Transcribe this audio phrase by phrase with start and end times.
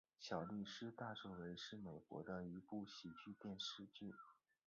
[0.19, 4.15] 小律师大作为是美国的一部喜剧电视剧。